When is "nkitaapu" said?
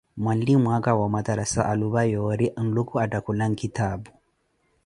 3.51-4.11